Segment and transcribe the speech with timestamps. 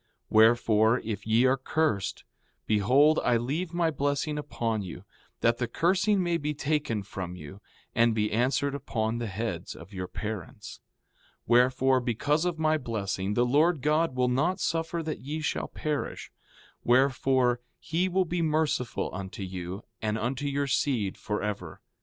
[0.23, 2.23] 4:6 Wherefore, if ye are cursed,
[2.65, 5.03] behold, I leave my blessing upon you,
[5.41, 7.61] that the cursing may be taken from you
[7.93, 10.79] and be answered upon the heads of your parents.
[11.41, 15.67] 4:7 Wherefore, because of my blessing the Lord God will not suffer that ye shall
[15.67, 16.31] perish;
[16.83, 21.79] wherefore, he will be merciful unto you and unto your seed forever.